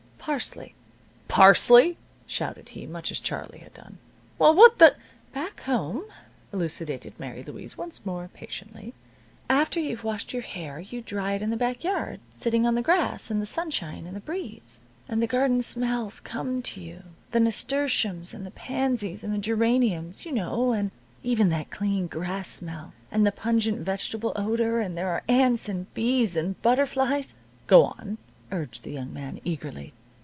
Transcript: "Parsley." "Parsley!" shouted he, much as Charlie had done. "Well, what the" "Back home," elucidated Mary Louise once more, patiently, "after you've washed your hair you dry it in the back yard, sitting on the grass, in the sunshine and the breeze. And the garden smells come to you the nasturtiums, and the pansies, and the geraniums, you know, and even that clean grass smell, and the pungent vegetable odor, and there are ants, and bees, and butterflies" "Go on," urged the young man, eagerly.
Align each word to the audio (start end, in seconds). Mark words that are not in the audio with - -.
"Parsley." 0.23 0.75
"Parsley!" 1.27 1.97
shouted 2.27 2.69
he, 2.69 2.85
much 2.85 3.09
as 3.11 3.19
Charlie 3.19 3.57
had 3.57 3.73
done. 3.73 3.97
"Well, 4.37 4.53
what 4.53 4.77
the" 4.77 4.95
"Back 5.33 5.61
home," 5.61 6.03
elucidated 6.53 7.19
Mary 7.19 7.41
Louise 7.43 7.75
once 7.75 8.05
more, 8.05 8.29
patiently, 8.31 8.93
"after 9.49 9.79
you've 9.79 10.03
washed 10.03 10.31
your 10.31 10.43
hair 10.43 10.79
you 10.79 11.01
dry 11.01 11.33
it 11.33 11.41
in 11.41 11.49
the 11.49 11.57
back 11.57 11.83
yard, 11.83 12.19
sitting 12.29 12.67
on 12.67 12.75
the 12.75 12.83
grass, 12.83 13.31
in 13.31 13.39
the 13.39 13.47
sunshine 13.47 14.05
and 14.05 14.15
the 14.15 14.19
breeze. 14.21 14.79
And 15.09 15.23
the 15.23 15.27
garden 15.27 15.63
smells 15.63 16.19
come 16.19 16.61
to 16.61 16.79
you 16.79 17.01
the 17.31 17.39
nasturtiums, 17.39 18.31
and 18.35 18.45
the 18.45 18.51
pansies, 18.51 19.23
and 19.23 19.33
the 19.33 19.39
geraniums, 19.39 20.23
you 20.23 20.33
know, 20.33 20.71
and 20.71 20.91
even 21.23 21.49
that 21.49 21.71
clean 21.71 22.05
grass 22.05 22.47
smell, 22.47 22.93
and 23.11 23.25
the 23.25 23.31
pungent 23.31 23.79
vegetable 23.79 24.33
odor, 24.35 24.79
and 24.81 24.95
there 24.95 25.09
are 25.09 25.23
ants, 25.27 25.67
and 25.67 25.91
bees, 25.95 26.35
and 26.37 26.61
butterflies" 26.61 27.33
"Go 27.65 27.83
on," 27.85 28.19
urged 28.51 28.83
the 28.83 28.91
young 28.91 29.11
man, 29.11 29.41
eagerly. 29.43 29.93